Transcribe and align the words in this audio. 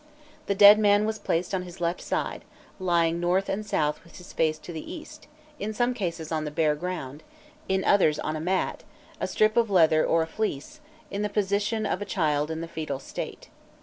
The 0.47 0.55
dead 0.55 0.79
man 0.79 1.05
was 1.05 1.19
placed 1.19 1.53
on 1.53 1.61
his 1.61 1.79
left 1.79 2.01
side, 2.01 2.43
lying 2.79 3.19
north 3.19 3.47
and 3.47 3.63
south 3.63 4.03
with 4.03 4.17
his 4.17 4.33
face 4.33 4.57
to 4.57 4.73
the 4.73 4.91
east, 4.91 5.27
in 5.59 5.73
some 5.75 5.93
cases 5.93 6.31
on 6.31 6.43
the 6.43 6.49
bare 6.49 6.73
ground, 6.73 7.21
in 7.69 7.83
others 7.83 8.17
on 8.17 8.35
a 8.35 8.39
mat, 8.41 8.83
a 9.19 9.27
strip 9.27 9.55
of 9.55 9.69
leather 9.69 10.03
or 10.03 10.23
a 10.23 10.25
fleece, 10.25 10.79
in 11.11 11.21
the 11.21 11.29
position 11.29 11.85
of 11.85 12.01
a 12.01 12.05
child 12.09 12.49
in 12.49 12.61
the 12.61 12.67
foetal 12.67 12.97
state. 12.97 13.49